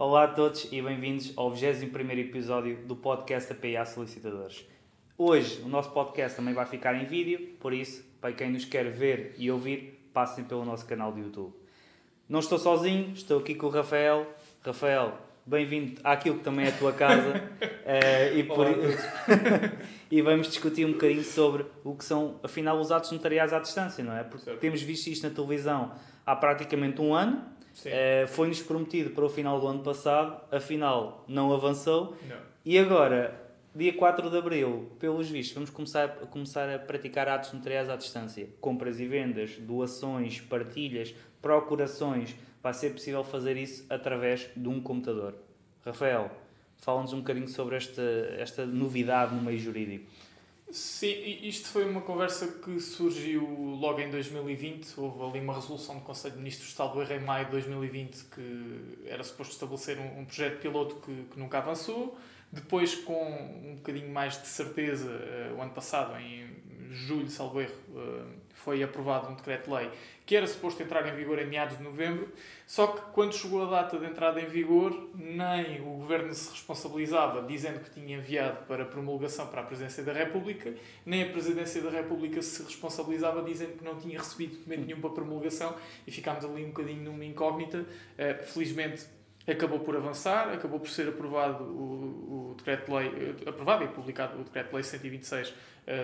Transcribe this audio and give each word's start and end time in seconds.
Olá 0.00 0.22
a 0.22 0.28
todos 0.28 0.68
e 0.70 0.80
bem-vindos 0.80 1.32
ao 1.36 1.50
21 1.50 1.90
episódio 2.20 2.78
do 2.86 2.94
podcast 2.94 3.52
APA 3.52 3.84
Solicitadores. 3.84 4.64
Hoje 5.18 5.60
o 5.62 5.68
nosso 5.68 5.90
podcast 5.90 6.36
também 6.36 6.54
vai 6.54 6.64
ficar 6.66 6.94
em 6.94 7.04
vídeo, 7.04 7.56
por 7.58 7.74
isso, 7.74 8.04
para 8.20 8.32
quem 8.32 8.48
nos 8.48 8.64
quer 8.64 8.88
ver 8.92 9.34
e 9.36 9.50
ouvir, 9.50 10.08
passem 10.14 10.44
pelo 10.44 10.64
nosso 10.64 10.86
canal 10.86 11.10
do 11.10 11.18
YouTube. 11.18 11.52
Não 12.28 12.38
estou 12.38 12.60
sozinho, 12.60 13.12
estou 13.12 13.40
aqui 13.40 13.56
com 13.56 13.66
o 13.66 13.70
Rafael. 13.70 14.24
Rafael, 14.64 15.18
bem-vindo 15.44 16.00
àquilo 16.04 16.38
que 16.38 16.44
também 16.44 16.66
é 16.66 16.68
a 16.68 16.78
tua 16.78 16.92
casa. 16.92 17.50
uh, 17.60 18.36
e, 18.38 18.44
por... 18.44 18.68
e 20.08 20.22
vamos 20.22 20.46
discutir 20.46 20.86
um 20.86 20.92
bocadinho 20.92 21.24
sobre 21.24 21.66
o 21.82 21.96
que 21.96 22.04
são, 22.04 22.38
afinal, 22.44 22.78
os 22.78 22.92
atos 22.92 23.10
notariais 23.10 23.52
à 23.52 23.58
distância, 23.58 24.04
não 24.04 24.16
é? 24.16 24.22
Porque 24.22 24.44
certo. 24.44 24.60
temos 24.60 24.80
visto 24.80 25.08
isto 25.08 25.28
na 25.28 25.34
televisão 25.34 25.90
há 26.24 26.36
praticamente 26.36 27.00
um 27.00 27.12
ano. 27.12 27.57
Uh, 27.86 28.26
Foi-nos 28.28 28.60
prometido 28.60 29.10
para 29.10 29.24
o 29.24 29.28
final 29.28 29.60
do 29.60 29.66
ano 29.66 29.82
passado, 29.82 30.40
afinal 30.50 31.24
não 31.28 31.52
avançou. 31.52 32.16
Não. 32.28 32.36
E 32.64 32.78
agora, 32.78 33.40
dia 33.74 33.92
4 33.92 34.28
de 34.28 34.36
abril, 34.36 34.90
pelos 34.98 35.28
vistos, 35.28 35.54
vamos 35.54 35.70
começar, 35.70 36.04
a 36.04 36.26
começar 36.26 36.68
a 36.68 36.78
praticar 36.78 37.28
atos 37.28 37.52
notariais 37.52 37.88
à 37.88 37.96
distância. 37.96 38.48
Compras 38.60 38.98
e 38.98 39.06
vendas, 39.06 39.56
doações, 39.58 40.40
partilhas, 40.40 41.14
procurações. 41.40 42.34
Vai 42.62 42.74
ser 42.74 42.90
possível 42.90 43.22
fazer 43.22 43.56
isso 43.56 43.86
através 43.88 44.50
de 44.56 44.68
um 44.68 44.80
computador. 44.80 45.34
Rafael, 45.84 46.30
fala-nos 46.78 47.12
um 47.12 47.18
bocadinho 47.18 47.48
sobre 47.48 47.76
esta, 47.76 48.02
esta 48.36 48.66
novidade 48.66 49.34
no 49.34 49.42
meio 49.42 49.58
jurídico. 49.58 50.10
Sim, 50.70 51.38
isto 51.42 51.68
foi 51.68 51.88
uma 51.88 52.02
conversa 52.02 52.46
que 52.46 52.78
surgiu 52.78 53.42
logo 53.80 54.00
em 54.00 54.10
2020. 54.10 54.98
Houve 54.98 55.24
ali 55.24 55.40
uma 55.40 55.54
resolução 55.54 55.94
do 55.94 56.02
Conselho 56.02 56.34
de 56.34 56.40
Ministros, 56.40 56.74
salvo 56.74 57.00
erro, 57.00 57.14
em 57.14 57.20
maio 57.20 57.46
de 57.46 57.52
2020, 57.52 58.24
que 58.24 58.98
era 59.06 59.24
suposto 59.24 59.54
estabelecer 59.54 59.98
um, 59.98 60.20
um 60.20 60.24
projeto 60.26 60.60
piloto 60.60 60.96
que, 60.96 61.24
que, 61.30 61.38
nunca 61.38 61.58
avançou. 61.58 62.18
Depois, 62.52 62.94
com 62.94 63.60
um 63.64 63.76
bocadinho 63.76 64.10
mais 64.10 64.40
de 64.40 64.46
certeza, 64.46 65.08
uh, 65.08 65.56
o 65.56 65.62
ano 65.62 65.72
passado, 65.72 66.18
em 66.20 66.46
julho, 66.90 67.28
salvo 67.28 67.60
erro, 67.60 67.74
uh, 67.90 68.26
foi 68.52 68.82
aprovado 68.82 69.30
um 69.30 69.34
decreto-lei 69.34 69.90
que 70.28 70.36
era 70.36 70.46
suposto 70.46 70.82
entrar 70.82 71.08
em 71.08 71.16
vigor 71.16 71.38
em 71.38 71.46
meados 71.46 71.78
de 71.78 71.82
novembro, 71.82 72.28
só 72.66 72.88
que 72.88 73.00
quando 73.12 73.34
chegou 73.34 73.62
a 73.66 73.70
data 73.70 73.98
de 73.98 74.04
entrada 74.04 74.38
em 74.38 74.44
vigor, 74.44 75.08
nem 75.14 75.80
o 75.80 76.00
Governo 76.00 76.34
se 76.34 76.50
responsabilizava 76.50 77.46
dizendo 77.46 77.80
que 77.80 77.88
tinha 77.88 78.18
enviado 78.18 78.66
para 78.66 78.84
promulgação 78.84 79.46
para 79.46 79.62
a 79.62 79.64
Presidência 79.64 80.02
da 80.02 80.12
República, 80.12 80.74
nem 81.06 81.22
a 81.22 81.30
Presidência 81.30 81.80
da 81.80 81.88
República 81.88 82.42
se 82.42 82.62
responsabilizava 82.62 83.42
dizendo 83.42 83.78
que 83.78 83.84
não 83.84 83.96
tinha 83.96 84.18
recebido 84.18 84.58
documento 84.58 84.84
nenhum 84.84 85.00
para 85.00 85.10
promulgação 85.10 85.74
e 86.06 86.10
ficámos 86.10 86.44
ali 86.44 86.62
um 86.62 86.68
bocadinho 86.68 87.04
numa 87.04 87.24
incógnita. 87.24 87.78
Uh, 87.78 88.44
felizmente 88.44 89.06
acabou 89.50 89.80
por 89.80 89.96
avançar, 89.96 90.52
acabou 90.52 90.78
por 90.78 90.88
ser 90.88 91.08
aprovado 91.08 91.64
o, 91.64 92.50
o 92.50 92.54
decreto-lei, 92.56 93.36
aprovado 93.46 93.84
e 93.84 93.88
publicado 93.88 94.40
o 94.40 94.44
decreto-lei 94.44 94.82
126 94.82 95.54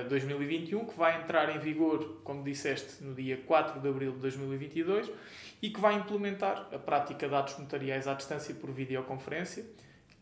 2021, 0.09 0.87
que 0.87 0.97
vai 0.97 1.21
entrar 1.21 1.55
em 1.55 1.59
vigor, 1.59 2.21
como 2.25 2.43
disseste, 2.43 3.05
no 3.05 3.15
dia 3.15 3.37
4 3.47 3.81
de 3.81 3.89
abril 3.89 4.13
de 4.13 4.19
2022 4.19 5.11
e 5.61 5.71
que 5.71 5.81
vai 5.81 5.95
implementar 5.95 6.69
a 6.73 6.79
prática 6.79 7.29
de 7.29 7.35
atos 7.35 7.59
notariais 7.59 8.09
à 8.09 8.15
distância 8.15 8.55
por 8.55 8.71
videoconferência, 8.71 9.65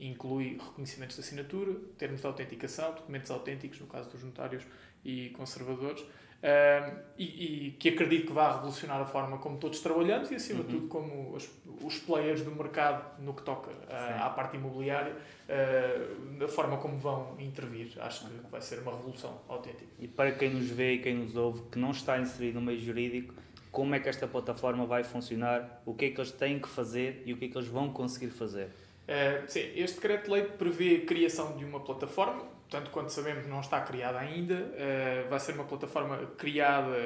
inclui 0.01 0.59
reconhecimentos 0.61 1.17
de 1.17 1.23
assinatura, 1.23 1.77
termos 1.97 2.21
de 2.21 2.27
autenticação, 2.27 2.93
documentos 2.93 3.31
autênticos, 3.31 3.79
no 3.81 3.87
caso 3.87 4.11
dos 4.11 4.23
notários 4.25 4.65
e 5.05 5.31
conservadores, 5.31 6.05
Uh, 6.43 6.99
e, 7.17 7.69
e, 7.69 7.71
que 7.79 7.91
acredito 7.91 8.27
que 8.27 8.33
vai 8.33 8.53
revolucionar 8.53 9.01
a 9.01 9.05
forma 9.05 9.39
como 9.39 9.59
todos 9.59 9.79
trabalhamos 9.79 10.29
e, 10.33 10.35
acima 10.35 10.61
uhum. 10.61 10.67
de 10.67 10.73
tudo, 10.73 10.89
como 10.89 11.37
os, 11.37 11.49
os 11.81 11.99
players 12.01 12.43
do 12.43 12.51
mercado 12.51 13.05
no 13.21 13.33
que 13.33 13.43
toca 13.43 13.71
uh, 13.71 14.23
à 14.23 14.29
parte 14.29 14.57
imobiliária, 14.57 15.13
uh, 15.13 16.39
da 16.39 16.49
forma 16.49 16.79
como 16.79 16.99
vão 16.99 17.37
intervir. 17.39 17.93
Acho 18.01 18.27
okay. 18.27 18.39
que 18.39 18.51
vai 18.51 18.61
ser 18.61 18.81
uma 18.81 18.91
revolução 18.91 19.39
autêntica. 19.49 19.87
E 20.01 20.09
para 20.09 20.33
quem 20.33 20.51
nos 20.51 20.69
vê 20.69 20.95
e 20.95 20.99
quem 20.99 21.15
nos 21.15 21.37
ouve, 21.37 21.63
que 21.71 21.79
não 21.79 21.93
está 21.93 22.19
inserido 22.19 22.57
no 22.57 22.67
meio 22.67 22.81
jurídico, 22.81 23.35
como 23.71 23.95
é 23.95 24.01
que 24.01 24.09
esta 24.09 24.27
plataforma 24.27 24.85
vai 24.85 25.05
funcionar, 25.05 25.81
o 25.87 25.95
que 25.95 26.07
é 26.07 26.11
que 26.11 26.21
eles 26.21 26.33
têm 26.33 26.59
que 26.59 26.69
fazer 26.69 27.23
e 27.25 27.33
o 27.33 27.37
que 27.37 27.45
é 27.45 27.49
que 27.49 27.57
eles 27.57 27.69
vão 27.69 27.93
conseguir 27.93 28.31
fazer? 28.31 28.67
Uh, 28.67 29.47
sim, 29.47 29.71
este 29.77 30.01
decreto-lei 30.01 30.43
prevê 30.43 30.97
a 30.97 31.07
criação 31.07 31.57
de 31.57 31.65
uma 31.65 31.79
plataforma, 31.79 32.45
tanto 32.73 32.91
quanto 32.91 33.13
sabemos 33.13 33.47
não 33.47 33.61
está 33.61 33.83
criada 33.83 34.19
ainda, 34.19 34.55
uh, 34.55 35.29
vai 35.29 35.39
ser 35.39 35.53
uma 35.53 35.65
plataforma 35.65 36.17
criada 36.39 36.97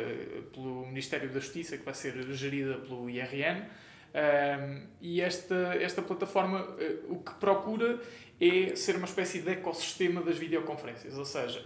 pelo 0.53 0.87
Ministério 0.87 1.29
da 1.29 1.41
Justiça, 1.41 1.77
que 1.77 1.85
vai 1.85 1.93
ser 1.93 2.15
gerida 2.33 2.77
pelo 2.77 3.11
IRN, 3.11 3.63
uh, 3.63 4.87
e 5.01 5.21
esta, 5.21 5.75
esta 5.81 6.01
plataforma 6.01 6.69
o 7.09 7.19
que 7.19 7.35
procura 7.35 7.99
é 8.41 8.77
ser 8.77 8.95
uma 8.95 9.07
espécie 9.07 9.41
de 9.41 9.51
ecossistema 9.51 10.23
das 10.23 10.39
videoconferências, 10.39 11.19
ou 11.19 11.25
seja, 11.25 11.65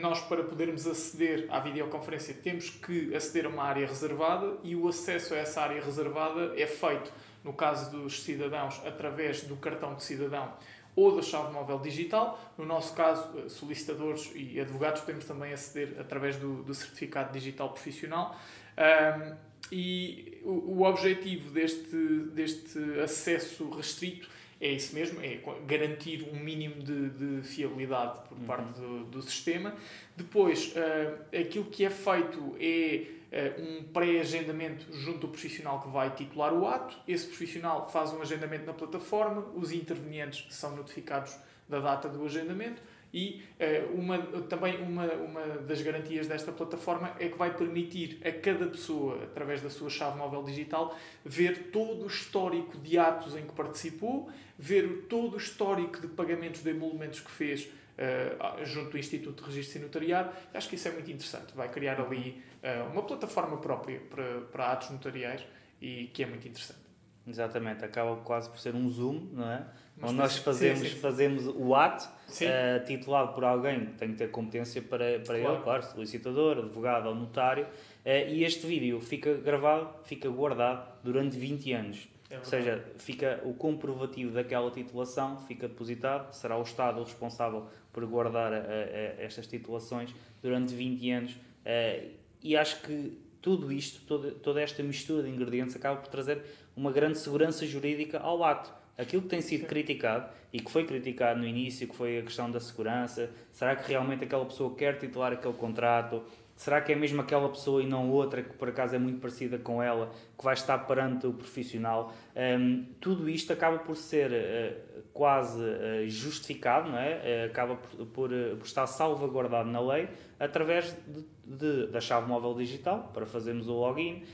nós 0.00 0.20
para 0.22 0.42
podermos 0.42 0.84
aceder 0.84 1.46
à 1.48 1.60
videoconferência 1.60 2.34
temos 2.34 2.70
que 2.70 3.14
aceder 3.14 3.46
a 3.46 3.48
uma 3.48 3.62
área 3.62 3.86
reservada 3.86 4.58
e 4.64 4.74
o 4.74 4.88
acesso 4.88 5.32
a 5.32 5.36
essa 5.36 5.60
área 5.60 5.80
reservada 5.80 6.52
é 6.60 6.66
feito 6.66 7.12
no 7.44 7.52
caso 7.52 7.92
dos 7.92 8.24
cidadãos, 8.24 8.82
através 8.84 9.44
do 9.44 9.54
cartão 9.54 9.94
de 9.94 10.02
cidadão 10.02 10.52
ou 10.96 11.14
da 11.14 11.22
chave 11.22 11.52
móvel 11.52 11.78
digital. 11.78 12.40
No 12.56 12.64
nosso 12.64 12.94
caso, 12.94 13.30
eh, 13.38 13.48
solicitadores 13.48 14.32
e 14.34 14.58
advogados 14.58 15.02
podemos 15.02 15.26
também 15.26 15.52
aceder 15.52 16.00
através 16.00 16.36
do, 16.36 16.62
do 16.62 16.74
certificado 16.74 17.32
digital 17.32 17.68
profissional. 17.68 18.34
Um, 18.78 19.36
e 19.70 20.40
o, 20.42 20.78
o 20.78 20.82
objetivo 20.84 21.50
deste, 21.50 21.96
deste 22.32 22.78
acesso 23.00 23.68
restrito 23.70 24.28
é 24.58 24.72
isso 24.72 24.94
mesmo, 24.94 25.20
é 25.20 25.38
garantir 25.66 26.26
um 26.32 26.38
mínimo 26.38 26.82
de, 26.82 27.10
de 27.10 27.42
fiabilidade 27.46 28.20
por 28.26 28.38
uhum. 28.38 28.44
parte 28.44 28.80
do, 28.80 29.04
do, 29.04 29.22
sistema. 29.22 29.74
Depois, 30.16 30.72
uh, 30.74 31.38
aquilo 31.38 31.66
que 31.66 31.84
é 31.84 31.90
feito 31.90 32.56
é 32.58 33.15
um 33.58 33.84
pré-agendamento 33.84 34.92
junto 34.92 35.26
ao 35.26 35.32
profissional 35.32 35.80
que 35.80 35.88
vai 35.88 36.10
titular 36.14 36.52
o 36.52 36.66
ato. 36.66 36.96
Esse 37.06 37.26
profissional 37.26 37.88
faz 37.88 38.12
um 38.12 38.22
agendamento 38.22 38.64
na 38.64 38.72
plataforma, 38.72 39.46
os 39.54 39.72
intervenientes 39.72 40.46
são 40.54 40.74
notificados 40.76 41.36
da 41.68 41.80
data 41.80 42.08
do 42.08 42.24
agendamento 42.24 42.80
e 43.12 43.42
uh, 43.58 43.98
uma, 43.98 44.18
também 44.42 44.80
uma, 44.82 45.06
uma 45.14 45.40
das 45.60 45.80
garantias 45.80 46.26
desta 46.26 46.52
plataforma 46.52 47.14
é 47.18 47.28
que 47.28 47.38
vai 47.38 47.54
permitir 47.54 48.18
a 48.22 48.30
cada 48.30 48.66
pessoa, 48.66 49.22
através 49.24 49.62
da 49.62 49.70
sua 49.70 49.88
chave 49.88 50.18
móvel 50.18 50.42
digital, 50.42 50.94
ver 51.24 51.70
todo 51.72 52.04
o 52.04 52.06
histórico 52.06 52.76
de 52.78 52.98
atos 52.98 53.36
em 53.36 53.46
que 53.46 53.52
participou, 53.52 54.30
ver 54.58 55.06
todo 55.08 55.34
o 55.34 55.36
histórico 55.38 56.00
de 56.00 56.08
pagamentos 56.08 56.62
de 56.62 56.70
emolumentos 56.70 57.20
que 57.20 57.30
fez 57.30 57.68
uh, 57.98 58.64
junto 58.64 58.90
do 58.90 58.98
Instituto 58.98 59.42
de 59.42 59.50
Registro 59.50 59.78
e 59.78 59.82
Notariado. 59.82 60.30
Acho 60.52 60.68
que 60.68 60.74
isso 60.74 60.88
é 60.88 60.90
muito 60.90 61.10
interessante. 61.10 61.54
Vai 61.54 61.68
criar 61.68 62.00
ali 62.00 62.42
uh, 62.62 62.90
uma 62.92 63.02
plataforma 63.02 63.58
própria 63.58 64.00
para, 64.00 64.40
para 64.52 64.72
atos 64.72 64.90
notariais 64.90 65.42
e 65.80 66.06
que 66.12 66.22
é 66.22 66.26
muito 66.26 66.46
interessante. 66.46 66.86
Exatamente, 67.28 67.84
acaba 67.84 68.14
quase 68.18 68.48
por 68.48 68.58
ser 68.58 68.74
um 68.74 68.88
Zoom, 68.88 69.28
não 69.32 69.50
é? 69.50 69.66
Mas 69.96 70.10
Onde 70.10 70.20
nós 70.20 70.36
fazemos, 70.36 70.80
sim, 70.80 70.94
sim. 70.94 71.00
fazemos 71.00 71.46
o 71.46 71.74
ato 71.74 72.04
uh, 72.04 72.84
titulado 72.84 73.32
por 73.32 73.42
alguém 73.42 73.86
que 73.86 73.92
tem 73.94 74.10
que 74.10 74.16
ter 74.16 74.30
competência 74.30 74.80
para, 74.80 75.18
para 75.20 75.38
claro. 75.40 75.54
ele, 75.54 75.62
claro, 75.64 75.82
solicitador, 75.82 76.58
advogado 76.58 77.08
ou 77.08 77.14
notário, 77.14 77.64
uh, 77.64 78.08
e 78.28 78.44
este 78.44 78.64
vídeo 78.66 79.00
fica 79.00 79.34
gravado, 79.34 79.88
fica 80.04 80.28
guardado 80.28 80.86
durante 81.02 81.36
20 81.36 81.72
anos. 81.72 82.08
É 82.28 82.38
ou 82.38 82.44
seja, 82.44 82.84
fica 82.98 83.40
o 83.44 83.54
comprovativo 83.54 84.32
daquela 84.32 84.70
titulação, 84.70 85.38
fica 85.46 85.68
depositado, 85.68 86.32
será 86.32 86.58
o 86.58 86.62
Estado 86.62 87.00
o 87.00 87.04
responsável 87.04 87.66
por 87.92 88.04
guardar 88.06 88.52
a, 88.52 88.56
a, 88.56 89.22
estas 89.22 89.46
titulações 89.46 90.12
durante 90.42 90.74
20 90.74 91.10
anos. 91.10 91.32
Uh, 91.32 92.10
e 92.42 92.56
acho 92.56 92.82
que 92.82 93.18
tudo 93.40 93.70
isto, 93.72 94.00
toda, 94.06 94.32
toda 94.32 94.60
esta 94.60 94.82
mistura 94.82 95.22
de 95.22 95.30
ingredientes, 95.30 95.76
acaba 95.76 96.00
por 96.00 96.08
trazer 96.08 96.42
uma 96.76 96.90
grande 96.90 97.18
segurança 97.18 97.64
jurídica 97.64 98.18
ao 98.18 98.42
ato. 98.42 98.72
Aquilo 98.98 99.22
que 99.22 99.28
tem 99.28 99.40
sido 99.40 99.60
Sim. 99.60 99.66
criticado 99.66 100.28
e 100.52 100.58
que 100.58 100.70
foi 100.70 100.84
criticado 100.84 101.38
no 101.38 101.46
início, 101.46 101.86
que 101.86 101.94
foi 101.94 102.18
a 102.18 102.22
questão 102.22 102.50
da 102.50 102.58
segurança, 102.58 103.30
será 103.52 103.76
que 103.76 103.88
realmente 103.88 104.24
aquela 104.24 104.44
pessoa 104.44 104.74
quer 104.74 104.98
titular 104.98 105.32
aquele 105.32 105.54
contrato? 105.54 106.24
Será 106.56 106.80
que 106.80 106.90
é 106.90 106.96
mesmo 106.96 107.20
aquela 107.20 107.50
pessoa 107.50 107.82
e 107.82 107.86
não 107.86 108.10
outra 108.10 108.42
que 108.42 108.54
por 108.54 108.70
acaso 108.70 108.94
é 108.94 108.98
muito 108.98 109.20
parecida 109.20 109.58
com 109.58 109.82
ela 109.82 110.10
que 110.38 110.42
vai 110.42 110.54
estar 110.54 110.78
perante 110.78 111.26
o 111.26 111.34
profissional? 111.34 112.14
Um, 112.34 112.86
tudo 112.98 113.28
isto 113.28 113.52
acaba 113.52 113.78
por 113.78 113.94
ser 113.94 114.32
uh, 114.32 115.02
quase 115.12 115.60
uh, 115.60 116.08
justificado, 116.08 116.88
não 116.88 116.98
é? 116.98 117.44
Uh, 117.44 117.50
acaba 117.50 117.76
por, 117.76 118.06
por, 118.06 118.30
por, 118.30 118.64
estar 118.64 118.86
salvaguardado 118.86 119.68
na 119.68 119.80
lei 119.80 120.08
através 120.40 120.96
de, 121.06 121.26
de, 121.44 121.86
da 121.88 122.00
chave 122.00 122.26
móvel 122.26 122.54
digital 122.54 123.10
para 123.12 123.26
fazermos 123.26 123.68
o 123.68 123.74
login, 123.74 124.24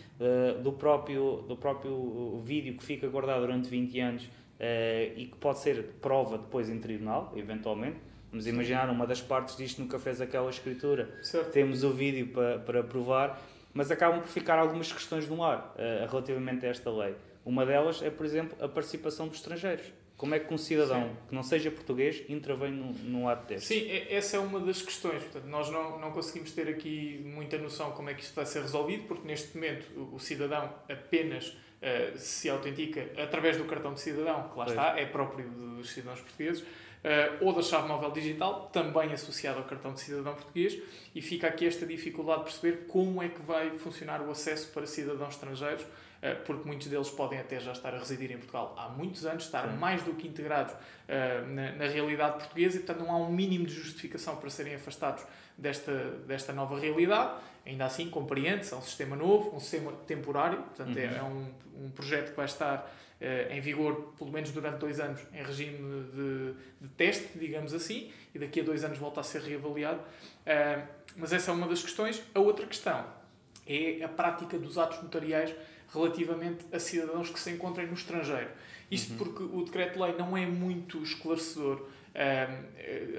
do, 0.63 0.73
próprio, 0.73 1.45
do 1.49 1.57
próprio 1.57 2.41
vídeo 2.45 2.77
que 2.77 2.85
fica 2.85 3.09
guardado 3.09 3.41
durante 3.41 3.69
20 3.69 4.01
anos 4.01 4.31
e 5.17 5.27
que 5.27 5.37
pode 5.39 5.59
ser 5.59 5.97
prova 6.01 6.39
depois 6.39 6.69
em 6.69 6.79
tribunal, 6.79 7.33
eventualmente 7.37 7.97
Vamos 8.33 8.47
imaginar, 8.47 8.89
uma 8.89 9.07
das 9.07 9.21
partes 9.21 9.57
disto 9.59 9.79
nunca 9.83 9.99
fez 9.99 10.19
aquela 10.19 10.49
escritura. 10.49 11.19
Certo. 11.23 11.53
Temos 11.53 11.85
o 11.85 11.93
vídeo 11.93 12.29
para, 12.29 12.59
para 12.59 12.83
provar, 12.83 13.39
mas 13.75 13.91
acabam 13.91 14.21
por 14.21 14.29
ficar 14.29 14.59
algumas 14.59 14.91
questões 14.91 15.29
no 15.29 15.45
ar 15.45 15.75
uh, 15.77 16.11
relativamente 16.11 16.65
a 16.65 16.71
esta 16.71 16.91
lei. 16.91 17.15
Uma 17.45 17.67
delas 17.67 18.03
é, 18.03 18.09
por 18.09 18.25
exemplo, 18.25 18.57
a 18.65 18.67
participação 18.67 19.29
dos 19.29 19.37
estrangeiros. 19.37 19.85
Como 20.17 20.35
é 20.35 20.39
que 20.39 20.55
um 20.55 20.57
cidadão 20.57 21.03
Sim. 21.03 21.17
que 21.29 21.35
não 21.35 21.43
seja 21.43 21.71
português 21.71 22.23
intervém 22.29 22.71
num, 22.71 22.93
num 22.93 23.29
ato 23.29 23.49
deste? 23.49 23.67
Sim, 23.67 23.91
essa 24.09 24.37
é 24.37 24.41
uma 24.41 24.61
das 24.61 24.81
questões. 24.81 25.23
Portanto, 25.25 25.47
nós 25.47 25.69
não, 25.69 25.99
não 25.99 26.11
conseguimos 26.13 26.53
ter 26.53 26.69
aqui 26.69 27.21
muita 27.27 27.59
noção 27.59 27.91
como 27.91 28.09
é 28.09 28.15
que 28.15 28.23
isto 28.23 28.35
vai 28.35 28.47
ser 28.47 28.63
resolvido, 28.63 29.05
porque 29.09 29.27
neste 29.27 29.55
momento 29.57 29.89
o, 29.95 30.15
o 30.15 30.21
cidadão 30.21 30.73
apenas 30.89 31.49
uh, 31.49 32.17
se 32.17 32.49
autentica 32.49 33.11
através 33.21 33.59
do 33.59 33.65
cartão 33.65 33.93
de 33.93 34.01
cidadão, 34.01 34.49
que 34.49 34.59
lá 34.59 34.65
pois. 34.65 34.71
está, 34.71 34.99
é 34.99 35.05
próprio 35.05 35.51
dos 35.51 35.91
cidadãos 35.91 36.21
portugueses, 36.21 36.65
uh, 37.05 37.45
ou 37.45 37.53
da 37.53 37.63
chave 37.63 37.89
móvel 37.89 38.11
digital, 38.11 38.71
também 38.73 39.13
associada 39.13 39.59
ao 39.59 39.65
cartão 39.65 39.93
de 39.93 40.01
cidadão 40.01 40.35
português, 40.35 40.79
e 41.15 41.23
fica 41.23 41.47
aqui 41.47 41.67
esta 41.67 41.87
dificuldade 41.87 42.41
de 42.41 42.45
perceber 42.45 42.87
como 42.87 43.23
é 43.23 43.29
que 43.29 43.43
vai 43.43 43.71
funcionar 43.79 44.21
o 44.21 44.31
acesso 44.31 44.73
para 44.73 44.87
cidadãos 44.87 45.35
estrangeiros 45.35 45.85
eh, 46.23 46.35
porque 46.35 46.65
muitos 46.65 46.87
deles 46.87 47.11
podem 47.11 47.41
até 47.41 47.59
já 47.59 47.73
estar 47.73 47.93
a 47.93 47.99
residir 47.99 48.31
em 48.31 48.37
Portugal 48.37 48.77
há 48.79 48.89
muitos 48.89 49.27
anos, 49.27 49.45
estar 49.45 49.69
Sim. 49.69 49.77
mais 49.77 50.05
do 50.05 50.15
que 50.15 50.29
integrados 50.29 50.73
uh, 50.73 51.47
na, 51.53 51.73
na, 51.73 51.87
realidade 51.89 52.35
portuguesa 52.39 52.77
e, 52.77 52.79
portanto, 52.79 53.05
não 53.05 53.11
há 53.11 53.17
um 53.17 53.33
mínimo 53.33 53.67
de 53.67 53.75
justificação 53.75 54.37
para 54.37 54.49
serem 54.49 54.77
afastados 54.77 55.25
desta, 55.59 55.93
desta 56.25 56.53
nova 56.53 56.79
realidade. 56.79 57.41
Ainda 57.65 57.85
assim, 57.85 58.11
compreende-se, 58.11 58.75
é 58.75 58.77
um 58.77 58.83
sistema 58.83 59.15
novo, 59.15 59.55
um 59.55 59.61
sistema 59.61 59.93
temporário, 60.07 60.59
portanto, 60.63 60.97
é, 60.97 61.07
uhum. 61.07 61.17
é, 61.17 61.23
um, 61.23 61.85
um 61.87 61.91
projeto 61.91 62.31
que 62.31 62.37
vai 62.37 62.47
estar 62.47 62.93
uh, 63.21 63.53
em 63.53 63.61
vigor 63.61 64.13
pelo 64.19 64.33
menos 64.33 64.51
durante 64.51 64.79
dois 64.79 64.99
anos 64.99 65.21
em 65.33 65.43
regime 65.43 65.79
de, 66.11 66.55
de, 66.81 66.89
teste, 66.97 67.39
digamos 67.39 67.73
assim, 67.73 68.11
e 68.35 68.39
daqui 68.39 68.61
a 68.61 68.65
dois 68.65 68.83
anos 68.83 68.99
volta 68.99 69.21
a 69.21 69.23
ser 69.23 69.43
reavaliado. 69.43 70.01
Uh, 70.01 70.87
mas 71.17 71.33
essa 71.33 71.53
é 71.53 71.55
uma 71.55 71.69
das 71.69 71.83
questões. 71.83 72.21
A 72.35 72.41
outra 72.41 72.67
questão 72.67 73.07
é 73.67 74.03
a 74.03 74.09
prática 74.09 74.59
dos 74.59 74.77
atos 74.77 75.01
notariais 75.03 75.55
relativamente 75.93 76.65
a 76.73 76.79
cidadãos 76.79 77.31
que 77.31 77.39
se 77.39 77.51
encontrem 77.51 77.87
no 77.87 77.95
estrangeiro. 77.95 78.51
Isto 78.91 79.13
uhum. 79.13 79.19
porque 79.19 79.43
o 79.45 79.65
decreto-lei 79.65 80.15
não 80.17 80.37
é 80.37 80.45
muito 80.47 81.03
esclarecedor, 81.03 81.87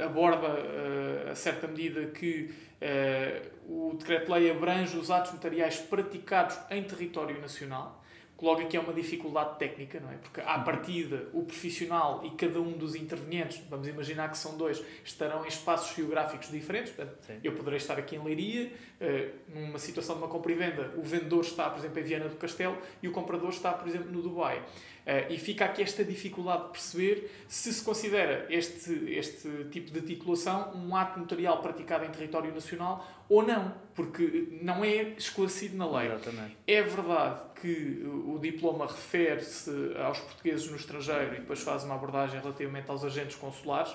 aborda 0.05 0.47
uh, 0.47 1.31
a 1.31 1.35
certa 1.35 1.67
medida 1.67 2.05
que 2.07 2.53
uh, 2.81 3.91
o 3.91 3.95
decreto-lei 3.97 4.51
abrange 4.51 4.97
os 4.97 5.09
atos 5.09 5.33
notariais 5.33 5.77
praticados 5.77 6.57
em 6.69 6.83
território 6.83 7.39
nacional 7.41 8.03
Logo 8.43 8.59
aqui 8.59 8.75
é 8.75 8.79
uma 8.79 8.91
dificuldade 8.91 9.57
técnica, 9.57 10.01
não 10.01 10.11
é? 10.11 10.15
Porque 10.17 10.41
à 10.41 10.59
partida 10.59 11.29
o 11.31 11.43
profissional 11.43 12.25
e 12.25 12.31
cada 12.31 12.59
um 12.59 12.73
dos 12.73 12.93
intervenientes, 12.93 13.61
vamos 13.69 13.87
imaginar 13.87 14.29
que 14.29 14.37
são 14.37 14.57
dois, 14.57 14.83
estarão 15.01 15.45
em 15.45 15.47
espaços 15.47 15.95
geográficos 15.95 16.51
diferentes. 16.51 16.91
Portanto, 16.91 17.39
eu 17.41 17.53
poderei 17.53 17.77
estar 17.77 17.97
aqui 17.97 18.17
em 18.17 18.19
Leiria, 18.21 18.69
eh, 18.99 19.29
numa 19.47 19.79
situação 19.79 20.15
de 20.17 20.23
uma 20.23 20.27
compra 20.27 20.51
e 20.51 20.55
venda, 20.55 20.93
o 20.97 21.01
vendedor 21.01 21.39
está, 21.39 21.69
por 21.69 21.79
exemplo, 21.79 21.97
em 22.01 22.03
Viana 22.03 22.27
do 22.27 22.35
Castelo 22.35 22.77
e 23.01 23.07
o 23.07 23.13
comprador 23.13 23.49
está, 23.49 23.71
por 23.71 23.87
exemplo, 23.87 24.11
no 24.11 24.21
Dubai. 24.21 24.61
Uh, 25.03 25.33
e 25.33 25.37
fica 25.37 25.65
aqui 25.65 25.81
esta 25.81 26.03
dificuldade 26.03 26.63
de 26.63 26.69
perceber 26.69 27.29
se 27.45 27.73
se 27.73 27.83
considera 27.83 28.45
este, 28.49 28.91
este 29.09 29.65
tipo 29.69 29.91
de 29.91 30.01
titulação 30.01 30.73
um 30.75 30.95
ato 30.95 31.19
notarial 31.19 31.61
praticado 31.61 32.05
em 32.05 32.09
território 32.09 32.53
nacional 32.53 33.05
ou 33.27 33.45
não, 33.45 33.73
porque 33.93 34.47
não 34.61 34.83
é 34.83 35.09
esclarecido 35.17 35.75
na 35.75 35.89
lei. 35.89 36.07
Exatamente. 36.07 36.57
É 36.65 36.81
verdade 36.81 37.41
que 37.59 38.01
o 38.05 38.39
diploma 38.39 38.87
refere-se 38.87 39.71
aos 39.97 40.19
portugueses 40.19 40.69
no 40.69 40.77
estrangeiro 40.77 41.35
e 41.35 41.39
depois 41.39 41.59
faz 41.61 41.83
uma 41.83 41.95
abordagem 41.95 42.39
relativamente 42.39 42.89
aos 42.89 43.03
agentes 43.03 43.35
consulares. 43.35 43.91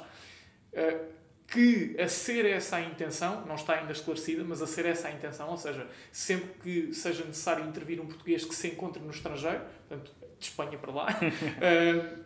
Uh, 0.75 1.19
que 1.51 1.97
a 1.99 2.07
ser 2.09 2.45
essa 2.45 2.77
a 2.77 2.83
intenção, 2.83 3.47
não 3.47 3.55
está 3.55 3.75
ainda 3.75 3.93
esclarecida, 3.93 4.45
mas 4.45 4.61
a 4.61 4.67
ser 4.67 4.85
essa 4.85 5.09
a 5.09 5.13
intenção, 5.13 5.49
ou 5.49 5.57
seja, 5.57 5.87
sempre 6.13 6.51
que 6.63 6.95
seja 6.95 7.25
necessário 7.25 7.65
intervir 7.67 7.99
um 8.01 8.07
português 8.07 8.45
que 8.45 8.55
se 8.55 8.69
encontre 8.69 9.03
no 9.03 9.11
estrangeiro, 9.11 9.63
portanto, 9.89 10.13
de 10.39 10.47
Espanha 10.47 10.79
para 10.79 10.93
lá, 10.93 11.09
uh, 11.09 12.25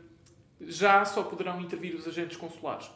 já 0.61 1.05
só 1.05 1.23
poderão 1.23 1.61
intervir 1.61 1.95
os 1.95 2.07
agentes 2.07 2.37
consulares. 2.37 2.91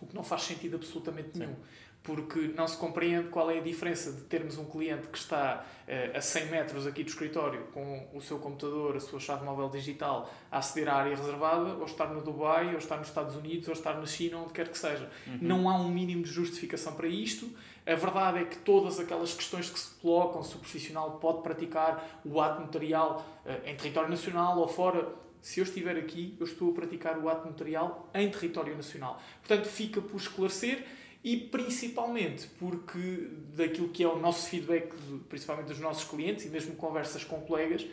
O 0.00 0.06
que 0.06 0.14
não 0.14 0.22
faz 0.22 0.42
sentido 0.42 0.76
absolutamente 0.76 1.36
nenhum. 1.36 1.54
Sim 1.54 1.87
porque 2.08 2.54
não 2.56 2.66
se 2.66 2.74
compreende 2.78 3.28
qual 3.28 3.50
é 3.50 3.58
a 3.58 3.60
diferença 3.60 4.10
de 4.10 4.22
termos 4.22 4.56
um 4.56 4.64
cliente 4.64 5.08
que 5.08 5.18
está 5.18 5.62
uh, 5.86 6.16
a 6.16 6.20
100 6.22 6.46
metros 6.46 6.86
aqui 6.86 7.04
do 7.04 7.10
escritório 7.10 7.64
com 7.74 8.08
o 8.14 8.20
seu 8.22 8.38
computador, 8.38 8.96
a 8.96 9.00
sua 9.00 9.20
chave 9.20 9.44
móvel 9.44 9.68
digital 9.68 10.32
a 10.50 10.56
aceder 10.56 10.88
à 10.88 10.96
área 10.96 11.14
reservada, 11.14 11.74
ou 11.74 11.84
estar 11.84 12.06
no 12.06 12.22
Dubai, 12.22 12.72
ou 12.72 12.78
estar 12.78 12.96
nos 12.96 13.08
Estados 13.08 13.36
Unidos, 13.36 13.68
ou 13.68 13.74
estar 13.74 13.92
na 13.98 14.06
China, 14.06 14.38
onde 14.38 14.54
quer 14.54 14.68
que 14.68 14.78
seja. 14.78 15.10
Uhum. 15.26 15.38
Não 15.42 15.68
há 15.68 15.76
um 15.76 15.90
mínimo 15.90 16.22
de 16.22 16.30
justificação 16.30 16.94
para 16.94 17.06
isto. 17.06 17.50
A 17.86 17.94
verdade 17.94 18.38
é 18.38 18.44
que 18.46 18.56
todas 18.56 18.98
aquelas 18.98 19.34
questões 19.34 19.68
que 19.68 19.78
se 19.78 19.90
colocam, 19.96 20.42
se 20.42 20.56
o 20.56 20.60
profissional 20.60 21.18
pode 21.18 21.42
praticar 21.42 22.22
o 22.24 22.40
ato 22.40 22.62
notarial 22.62 23.22
uh, 23.44 23.68
em 23.68 23.76
território 23.76 24.08
nacional 24.08 24.56
ou 24.56 24.66
fora, 24.66 25.06
se 25.42 25.60
eu 25.60 25.64
estiver 25.64 25.98
aqui, 25.98 26.34
eu 26.40 26.46
estou 26.46 26.70
a 26.70 26.74
praticar 26.74 27.18
o 27.18 27.28
ato 27.28 27.46
notarial 27.46 28.08
em 28.14 28.30
território 28.30 28.74
nacional. 28.74 29.20
Portanto, 29.46 29.68
fica 29.68 30.00
por 30.00 30.16
esclarecer 30.16 30.86
e 31.22 31.36
principalmente 31.36 32.46
porque 32.58 33.28
daquilo 33.54 33.88
que 33.88 34.02
é 34.02 34.08
o 34.08 34.18
nosso 34.18 34.48
feedback, 34.48 34.94
principalmente 35.28 35.66
dos 35.66 35.80
nossos 35.80 36.08
clientes 36.08 36.44
e 36.44 36.48
mesmo 36.48 36.74
conversas 36.76 37.24
com 37.24 37.40
colegas, 37.40 37.86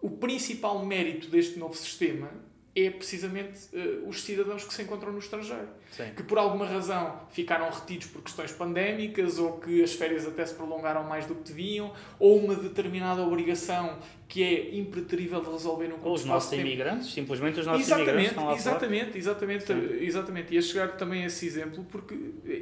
o 0.00 0.10
principal 0.10 0.84
mérito 0.84 1.28
deste 1.28 1.58
novo 1.58 1.74
sistema 1.74 2.30
é 2.76 2.90
precisamente 2.90 3.58
uh, 3.72 4.06
os 4.06 4.22
cidadãos 4.22 4.62
que 4.62 4.74
se 4.74 4.82
encontram 4.82 5.10
no 5.10 5.18
estrangeiro. 5.18 5.66
Sim. 5.90 6.10
Que 6.14 6.22
por 6.22 6.36
alguma 6.36 6.66
razão 6.66 7.22
ficaram 7.30 7.70
retidos 7.70 8.08
por 8.08 8.20
questões 8.20 8.52
pandémicas, 8.52 9.38
ou 9.38 9.58
que 9.58 9.82
as 9.82 9.94
férias 9.94 10.26
até 10.26 10.44
se 10.44 10.54
prolongaram 10.54 11.02
mais 11.02 11.24
do 11.24 11.34
que 11.34 11.44
deviam, 11.44 11.94
ou 12.18 12.38
uma 12.38 12.54
determinada 12.54 13.22
obrigação 13.22 13.98
que 14.28 14.42
é 14.42 14.76
impreterível 14.76 15.40
de 15.40 15.50
resolver 15.50 15.88
num 15.88 15.96
Ou 16.04 16.12
os 16.12 16.24
nossos 16.26 16.52
imigrantes, 16.52 17.14
simplesmente 17.14 17.60
os 17.60 17.66
nossos 17.66 17.86
exatamente, 17.86 18.10
imigrantes 18.10 18.30
estão 18.30 18.46
lá 18.46 18.54
Exatamente, 18.54 19.18
exatamente, 19.18 19.66
Sim. 19.66 20.04
exatamente. 20.04 20.54
E 20.54 20.58
a 20.58 20.62
chegar 20.62 20.96
também 20.98 21.22
a 21.22 21.26
esse 21.26 21.46
exemplo, 21.46 21.86
porque 21.90 22.14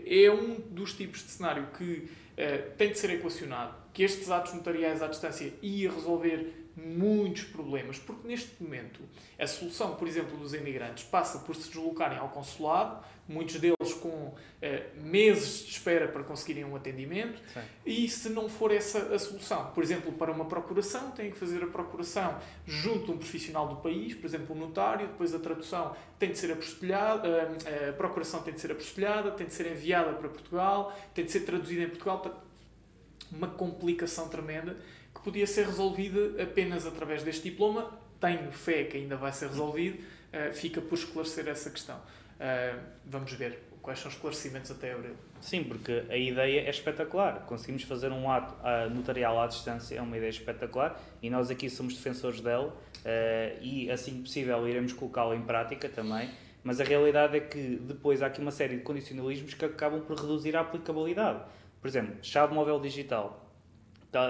é 0.07 0.31
um 0.31 0.61
dos 0.71 0.93
tipos 0.93 1.25
de 1.25 1.31
cenário 1.31 1.67
que 1.77 1.85
uh, 1.85 2.71
tem 2.79 2.91
de 2.91 2.99
ser 2.99 3.11
equacionado, 3.11 3.75
que 3.93 4.05
estes 4.05 4.31
atos 4.31 4.53
notariais 4.53 5.03
à 5.03 5.09
distância 5.09 5.53
ia 5.61 5.91
resolver 5.91 6.64
muitos 6.77 7.45
problemas, 7.45 7.99
porque 7.99 8.27
neste 8.27 8.63
momento 8.63 9.01
a 9.39 9.47
solução, 9.47 9.95
por 9.95 10.09
exemplo, 10.09 10.37
dos 10.37 10.55
imigrantes 10.55 11.05
passa 11.05 11.39
por 11.39 11.55
se 11.55 11.69
deslocarem 11.69 12.19
ao 12.19 12.29
consulado, 12.29 13.05
muitos 13.29 13.59
deles 13.59 13.95
com 14.01 14.35
eh, 14.61 14.89
meses 14.97 15.65
de 15.65 15.71
espera 15.71 16.09
para 16.09 16.23
conseguirem 16.25 16.65
um 16.65 16.77
atendimento, 16.77 17.41
Sim. 17.53 17.61
e 17.87 18.09
se 18.09 18.29
não 18.29 18.49
for 18.49 18.71
essa 18.71 19.15
a 19.15 19.19
solução, 19.19 19.71
por 19.73 19.83
exemplo, 19.83 20.13
para 20.13 20.31
uma 20.31 20.45
procuração, 20.45 21.11
têm 21.13 21.31
que 21.31 21.39
fazer 21.39 21.63
a 21.63 21.67
procuração 21.67 22.39
junto 22.67 23.13
a 23.13 23.15
um 23.15 23.19
profissional 23.19 23.69
do 23.69 23.77
país, 23.77 24.15
por 24.15 24.27
exemplo, 24.27 24.55
um 24.55 24.59
notário, 24.59 25.07
depois 25.07 25.35
a 25.35 25.39
tradução 25.39 25.97
tem 26.19 26.33
de 26.33 26.39
ser 26.39 26.53
apostilhada, 26.53 27.29
eh, 27.65 27.91
a 27.91 27.93
procuração 27.93 28.43
tem 28.43 28.53
de 28.53 28.61
ser 28.61 28.73
apostilhada, 28.73 29.31
tem 29.31 29.47
de 29.47 29.55
ser 29.55 29.71
enviada 29.71 30.13
para 30.13 30.29
Portugal, 30.29 30.95
tem 31.15 31.25
de 31.25 31.31
ser 31.31 31.41
traduzida 31.41 31.83
em 31.83 31.89
Portugal, 31.89 32.45
uma 33.33 33.49
complicação 33.49 34.29
tremenda 34.29 34.77
podia 35.25 35.47
ser 35.47 35.67
resolvida 35.67 36.43
apenas 36.43 36.87
através 36.87 37.23
deste 37.23 37.51
diploma. 37.51 37.99
Tenho 38.21 38.53
fé 38.53 38.85
que 38.85 38.99
ainda 38.99 39.17
vai 39.17 39.33
ser 39.33 39.49
resolvido, 39.49 39.99
uh, 39.99 40.53
fica 40.53 40.81
por 40.81 40.95
esclarecer 40.95 41.49
essa 41.49 41.71
questão. 41.71 41.97
Uh, 41.97 42.79
vamos 43.05 43.33
ver 43.33 43.59
quais 43.85 43.99
são 43.99 44.09
os 44.09 44.15
esclarecimentos 44.15 44.71
até 44.71 44.93
abril. 44.93 45.15
Sim, 45.43 45.63
porque 45.65 46.05
a 46.09 46.17
ideia 46.17 46.63
é 46.63 46.71
espetacular. 46.71 47.45
Conseguimos 47.47 47.83
fazer 47.83 48.11
um 48.11 48.31
ato 48.31 48.55
uh, 48.55 48.89
notarial 48.89 49.39
à 49.39 49.47
distância, 49.47 49.97
é 49.97 50.01
uma 50.01 50.17
ideia 50.17 50.31
espetacular 50.31 50.99
e 51.23 51.29
nós 51.29 51.51
aqui 51.51 51.69
somos 51.69 51.95
defensores 51.95 52.41
dela 52.41 52.69
uh, 52.69 53.59
e, 53.61 53.91
assim 53.91 54.15
que 54.15 54.23
possível, 54.23 54.67
iremos 54.67 54.95
colocá-la 54.95 55.37
em 55.37 55.43
prática 55.43 55.87
também. 55.87 56.31
Mas 56.63 56.81
a 56.81 56.85
realidade 56.85 57.37
é 57.37 57.41
que 57.41 57.77
depois 57.77 58.23
há 58.23 58.27
aqui 58.27 58.41
uma 58.41 58.51
série 58.51 58.79
de 58.79 58.83
condicionalismos 58.83 59.53
que 59.53 59.67
acabam 59.67 60.01
por 60.01 60.19
reduzir 60.19 60.57
a 60.57 60.61
aplicabilidade. 60.61 61.43
Por 61.79 61.87
exemplo, 61.87 62.17
chave 62.23 62.55
móvel 62.55 62.81
digital 62.81 63.44
Tá, 64.15 64.29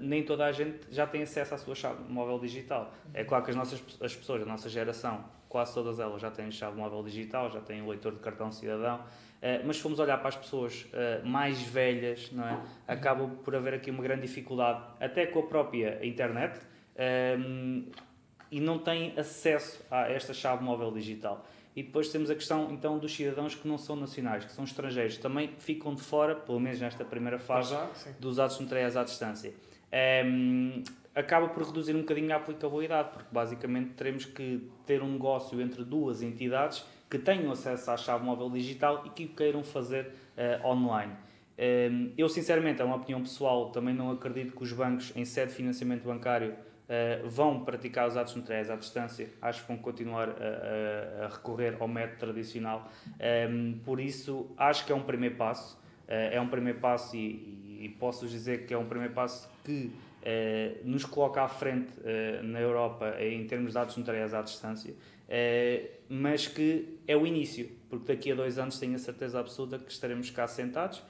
nem 0.00 0.24
toda 0.24 0.44
a 0.44 0.50
gente 0.50 0.80
já 0.90 1.06
tem 1.06 1.22
acesso 1.22 1.54
à 1.54 1.56
sua 1.56 1.76
chave 1.76 2.02
móvel 2.08 2.36
digital. 2.40 2.92
É 3.14 3.22
claro 3.22 3.44
que 3.44 3.52
as 3.52 3.56
nossas 3.56 3.80
as 4.00 4.12
pessoas 4.12 4.40
da 4.40 4.46
nossa 4.46 4.68
geração, 4.68 5.24
quase 5.48 5.72
todas 5.72 6.00
elas 6.00 6.20
já 6.20 6.32
têm 6.32 6.50
chave 6.50 6.76
móvel 6.76 7.00
digital, 7.04 7.48
já 7.48 7.60
têm 7.60 7.80
o 7.80 7.88
leitor 7.88 8.12
de 8.12 8.18
cartão 8.18 8.50
cidadão, 8.50 8.96
uh, 8.96 9.64
mas 9.64 9.76
se 9.76 9.82
formos 9.82 10.00
olhar 10.00 10.18
para 10.18 10.30
as 10.30 10.36
pessoas 10.36 10.84
uh, 10.86 11.24
mais 11.24 11.62
velhas, 11.62 12.32
não 12.32 12.44
é? 12.44 12.60
acaba 12.88 13.24
por 13.28 13.54
haver 13.54 13.74
aqui 13.74 13.92
uma 13.92 14.02
grande 14.02 14.22
dificuldade, 14.22 14.82
até 14.98 15.26
com 15.26 15.38
a 15.38 15.46
própria 15.46 16.04
internet, 16.04 16.58
um, 17.38 17.88
e 18.50 18.58
não 18.58 18.80
têm 18.80 19.14
acesso 19.16 19.80
a 19.92 20.10
esta 20.10 20.34
chave 20.34 20.64
móvel 20.64 20.90
digital. 20.90 21.46
E 21.74 21.82
depois 21.82 22.08
temos 22.08 22.30
a 22.30 22.34
questão 22.34 22.70
então 22.72 22.98
dos 22.98 23.14
cidadãos 23.14 23.54
que 23.54 23.66
não 23.66 23.78
são 23.78 23.94
nacionais, 23.94 24.44
que 24.44 24.52
são 24.52 24.64
estrangeiros, 24.64 25.16
também 25.18 25.50
ficam 25.58 25.94
de 25.94 26.02
fora, 26.02 26.34
pelo 26.34 26.58
menos 26.58 26.80
nesta 26.80 27.04
primeira 27.04 27.38
fase, 27.38 27.70
já, 27.70 27.88
dos 28.18 28.38
atos 28.38 28.58
notariais 28.58 28.96
à 28.96 29.04
distância. 29.04 29.52
Um, 30.24 30.82
acaba 31.14 31.48
por 31.48 31.64
reduzir 31.64 31.94
um 31.94 32.00
bocadinho 32.00 32.32
a 32.32 32.36
aplicabilidade, 32.36 33.10
porque 33.12 33.28
basicamente 33.30 33.90
teremos 33.90 34.24
que 34.24 34.68
ter 34.86 35.02
um 35.02 35.12
negócio 35.12 35.60
entre 35.60 35.84
duas 35.84 36.22
entidades 36.22 36.84
que 37.08 37.18
tenham 37.18 37.50
acesso 37.50 37.90
à 37.90 37.96
chave 37.96 38.24
móvel 38.24 38.50
digital 38.50 39.02
e 39.06 39.10
que 39.10 39.24
o 39.24 39.28
queiram 39.28 39.62
fazer 39.62 40.12
uh, 40.36 40.66
online. 40.66 41.12
Um, 41.58 42.12
eu, 42.16 42.28
sinceramente, 42.28 42.80
é 42.80 42.84
uma 42.84 42.96
opinião 42.96 43.20
pessoal, 43.20 43.70
também 43.70 43.94
não 43.94 44.10
acredito 44.10 44.56
que 44.56 44.62
os 44.62 44.72
bancos, 44.72 45.12
em 45.14 45.24
sede 45.24 45.50
de 45.50 45.56
financiamento 45.56 46.04
bancário, 46.04 46.54
uh, 46.90 47.28
vão 47.28 47.64
praticar 47.64 48.08
os 48.08 48.16
atos 48.16 48.34
notariais 48.34 48.68
à 48.68 48.76
distância, 48.76 49.28
acho 49.40 49.62
que 49.62 49.68
vão 49.68 49.78
continuar 49.78 50.28
a, 50.28 51.22
a, 51.22 51.26
a 51.26 51.28
recorrer 51.28 51.76
ao 51.78 51.86
método 51.86 52.18
tradicional. 52.18 52.90
Um, 53.06 53.12
ehm, 53.20 53.78
por 53.84 54.00
isso, 54.00 54.50
acho 54.56 54.84
que 54.84 54.92
é 54.92 54.94
um 54.94 55.02
primeiro 55.02 55.36
passo. 55.36 55.78
Uh, 56.08 56.34
é 56.34 56.40
um 56.40 56.48
primeiro 56.48 56.80
passo 56.80 57.16
e, 57.16 57.78
e, 57.84 57.88
posso 58.00 58.26
dizer 58.26 58.66
que 58.66 58.74
é 58.74 58.78
um 58.78 58.86
primeiro 58.86 59.14
passo 59.14 59.48
que 59.64 59.92
uh, 59.92 60.80
nos 60.84 61.04
coloca 61.04 61.42
à 61.42 61.48
frente 61.48 61.92
na 62.42 62.60
Europa 62.60 63.14
em 63.20 63.46
termos 63.46 63.72
de 63.72 63.78
atos 63.78 63.96
notariais 63.96 64.34
à 64.34 64.42
distância, 64.42 64.92
mas 66.08 66.48
que 66.48 66.98
é 67.06 67.16
o 67.16 67.24
início, 67.24 67.70
porque 67.88 68.12
daqui 68.12 68.32
a 68.32 68.34
dois 68.34 68.58
anos 68.58 68.78
tenho 68.78 68.96
a 68.96 68.98
certeza 68.98 69.38
absoluta 69.38 69.78
que 69.78 69.90
estaremos 69.90 70.28
cá 70.30 70.48
sentados 70.48 71.00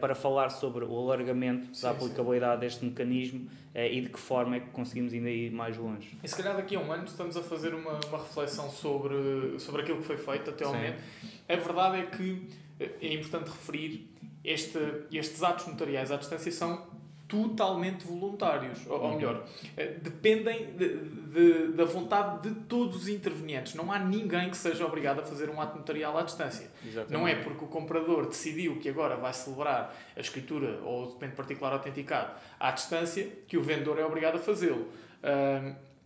para 0.00 0.14
falar 0.14 0.50
sobre 0.50 0.84
o 0.84 0.98
alargamento 0.98 1.74
sim, 1.74 1.82
da 1.82 1.90
aplicabilidade 1.90 2.56
sim. 2.56 2.60
deste 2.60 2.84
mecanismo 2.84 3.48
uh, 3.74 3.78
e 3.78 4.00
de 4.02 4.08
que 4.08 4.18
forma 4.18 4.56
é 4.56 4.60
que 4.60 4.70
conseguimos 4.70 5.12
ainda 5.12 5.30
ir 5.30 5.50
mais 5.50 5.76
longe. 5.76 6.16
E 6.22 6.28
se 6.28 6.36
calhar 6.36 6.56
daqui 6.56 6.76
a 6.76 6.80
um 6.80 6.92
ano 6.92 7.04
estamos 7.04 7.36
a 7.36 7.42
fazer 7.42 7.74
uma, 7.74 7.98
uma 8.08 8.18
reflexão 8.18 8.70
sobre, 8.70 9.58
sobre 9.58 9.82
aquilo 9.82 9.98
que 9.98 10.04
foi 10.04 10.16
feito 10.16 10.50
até 10.50 10.64
ao 10.64 10.74
momento. 10.74 11.00
A 11.48 11.56
verdade 11.56 11.96
é 11.98 12.06
que 12.06 12.48
eh, 12.78 12.90
é 13.00 13.14
importante 13.14 13.48
referir 13.48 14.08
este, 14.44 14.78
estes 15.12 15.42
atos 15.42 15.66
notariais 15.66 16.10
à 16.10 16.16
distância 16.16 16.50
são 16.50 16.91
totalmente 17.32 18.06
voluntários, 18.06 18.86
ou, 18.86 19.00
ou 19.00 19.08
uhum. 19.08 19.16
melhor, 19.16 19.46
eh, 19.74 19.94
dependem 20.02 20.76
de, 20.76 20.98
de, 20.98 21.72
da 21.72 21.86
vontade 21.86 22.50
de 22.50 22.60
todos 22.66 22.96
os 22.96 23.08
intervenientes. 23.08 23.74
Não 23.74 23.90
há 23.90 23.98
ninguém 23.98 24.50
que 24.50 24.56
seja 24.56 24.84
obrigado 24.84 25.20
a 25.20 25.22
fazer 25.22 25.48
um 25.48 25.58
ato 25.58 25.78
notarial 25.78 26.18
à 26.18 26.22
distância. 26.22 26.70
Exatamente. 26.84 27.10
Não 27.10 27.26
é 27.26 27.34
porque 27.36 27.64
o 27.64 27.68
comprador 27.68 28.26
decidiu 28.26 28.78
que 28.78 28.88
agora 28.90 29.16
vai 29.16 29.32
celebrar 29.32 29.96
a 30.14 30.20
escritura 30.20 30.78
ou 30.84 31.04
o 31.04 31.06
documento 31.06 31.34
particular 31.34 31.72
autenticado 31.72 32.32
à 32.60 32.70
distância 32.70 33.26
que 33.48 33.56
o 33.56 33.62
vendedor 33.62 33.98
é 33.98 34.04
obrigado 34.04 34.36
a 34.36 34.38
fazê-lo. 34.38 34.88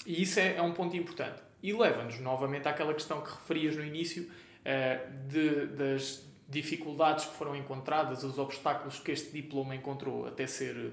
E 0.06 0.22
isso 0.22 0.38
é, 0.38 0.54
é, 0.54 0.62
um 0.62 0.72
ponto 0.72 0.96
importante. 0.96 1.42
E 1.60 1.72
leva-nos 1.72 2.20
novamente 2.20 2.68
àquela 2.68 2.94
questão 2.94 3.20
que 3.20 3.30
referias 3.30 3.74
no 3.74 3.84
início 3.84 4.22
uh, 4.22 5.28
de, 5.28 5.66
das 5.66 6.24
dificuldades 6.48 7.24
que 7.24 7.34
foram 7.34 7.56
encontradas, 7.56 8.22
os 8.22 8.38
obstáculos 8.38 9.00
que 9.00 9.10
este 9.10 9.30
diploma 9.32 9.74
encontrou 9.74 10.26
até 10.26 10.46
ser 10.46 10.92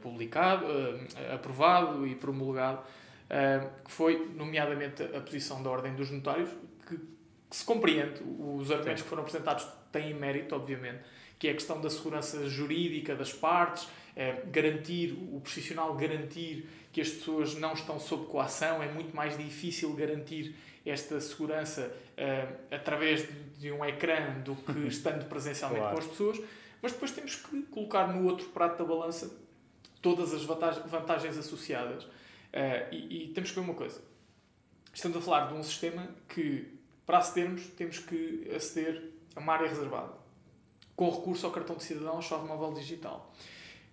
publicado, 0.00 0.64
uh, 0.66 1.34
aprovado 1.34 2.06
e 2.06 2.14
promulgado, 2.14 2.78
uh, 2.78 3.84
que 3.84 3.90
foi, 3.90 4.30
nomeadamente, 4.34 5.02
a 5.02 5.20
posição 5.20 5.62
da 5.62 5.70
Ordem 5.70 5.94
dos 5.94 6.10
Notários, 6.10 6.50
que, 6.86 6.96
que 6.96 7.56
se 7.56 7.64
compreende, 7.64 8.22
os 8.38 8.70
argumentos 8.70 9.02
que 9.02 9.08
foram 9.08 9.22
apresentados 9.22 9.66
têm 9.90 10.14
mérito, 10.14 10.54
obviamente, 10.54 11.00
que 11.38 11.48
é 11.48 11.50
a 11.50 11.54
questão 11.54 11.80
da 11.80 11.90
segurança 11.90 12.48
jurídica 12.48 13.14
das 13.14 13.32
partes, 13.32 13.88
garantir, 14.50 15.12
o 15.30 15.38
profissional 15.42 15.94
garantir 15.94 16.66
que 16.90 17.02
as 17.02 17.10
pessoas 17.10 17.54
não 17.56 17.74
estão 17.74 18.00
sob 18.00 18.24
coação, 18.24 18.82
é 18.82 18.90
muito 18.90 19.14
mais 19.14 19.36
difícil 19.36 19.92
garantir 19.92 20.54
esta 20.86 21.20
segurança 21.20 21.94
através 22.70 23.28
de, 23.28 23.34
de, 23.58 23.72
um 23.72 23.84
ecrã 23.84 24.40
do 24.42 24.54
que 24.56 24.72
estando 24.88 25.28
presencialmente 25.28 25.80
claro. 25.80 25.96
com 25.96 26.02
as 26.02 26.08
pessoas, 26.08 26.40
mas 26.80 26.92
depois 26.92 27.10
temos 27.10 27.36
que 27.36 27.62
colocar 27.64 28.06
no 28.06 28.26
outro 28.26 28.46
prato 28.46 28.78
da 28.78 28.84
balança 28.88 29.30
todas 30.06 30.32
as 30.32 30.44
vantagens 30.44 31.36
associadas. 31.36 32.04
Uh, 32.04 32.92
e, 32.92 33.24
e, 33.24 33.32
temos 33.34 33.50
que 33.50 33.56
ver 33.56 33.62
uma 33.62 33.74
coisa. 33.74 34.00
Estamos 34.94 35.16
a 35.16 35.20
falar 35.20 35.48
de 35.48 35.54
um 35.54 35.62
sistema 35.64 36.08
que, 36.28 36.78
para 37.04 37.18
acedermos, 37.18 37.66
temos 37.76 37.98
que 37.98 38.48
aceder 38.54 39.10
a 39.34 39.40
uma 39.40 39.52
área 39.52 39.68
reservada, 39.68 40.12
com 40.94 41.10
recurso 41.10 41.44
ao 41.44 41.50
cartão 41.50 41.74
de 41.74 41.82
cidadão, 41.82 42.22
chave 42.22 42.46
móvel 42.46 42.72
digital 42.72 43.34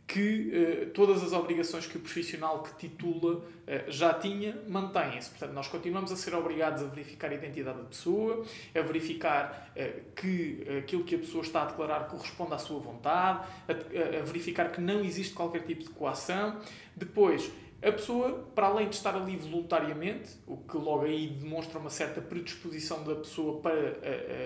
que 0.06 0.86
uh, 0.86 0.90
todas 0.92 1.24
as 1.24 1.32
obrigações 1.32 1.88
que 1.88 1.98
o 1.98 2.00
profissional 2.00 2.62
que 2.62 2.76
titula 2.76 3.36
uh, 3.36 3.44
já 3.88 4.14
tinha 4.14 4.56
mantêm-se. 4.68 5.30
Portanto, 5.30 5.54
nós 5.54 5.68
continuamos 5.68 6.12
a 6.12 6.16
ser 6.16 6.36
obrigados 6.36 6.84
a 6.84 6.86
verificar 6.86 7.32
a 7.32 7.34
identidade 7.34 7.78
da 7.78 7.86
pessoa, 7.86 8.46
a 8.76 8.82
verificar 8.82 9.72
uh, 9.76 10.02
que 10.16 10.66
aquilo 10.80 11.04
que 11.04 11.16
a 11.16 11.20
pessoa 11.20 11.42
está 11.42 11.64
a 11.64 11.66
declarar 11.66 12.08
corresponde 12.08 12.54
à 12.54 12.58
sua 12.58 12.80
vontade, 12.80 13.48
a, 13.68 14.24
verificar 14.24 14.72
que 14.72 14.82
não 14.82 15.04
existe 15.04 15.34
qualquer 15.34 15.64
tipo 15.64 15.84
de 15.84 15.90
coação. 15.90 16.60
Depois, 16.96 17.52
a 17.82 17.92
pessoa, 17.92 18.48
para 18.54 18.68
além 18.68 18.90
de 18.90 18.96
estar 18.96 19.16
ali 19.16 19.36
voluntariamente, 19.36 20.32
o 20.48 20.58
que 20.58 20.78
logo 20.78 21.04
aí 21.04 21.28
demonstra 21.28 21.80
uma 21.80 21.90
certa 21.90 22.22
predisposição 22.22 23.04
da 23.04 23.16
pessoa 23.16 23.60
para 23.60 23.74